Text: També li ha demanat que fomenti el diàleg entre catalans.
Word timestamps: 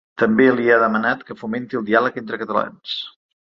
També 0.21 0.47
li 0.55 0.65
ha 0.75 0.79
demanat 0.83 1.21
que 1.29 1.39
fomenti 1.43 1.81
el 1.83 1.87
diàleg 1.93 2.21
entre 2.25 2.43
catalans. 2.47 3.01